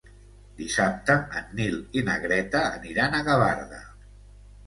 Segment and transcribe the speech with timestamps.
[0.59, 3.83] Dissabte en Nil i na Greta aniran a Gavarda.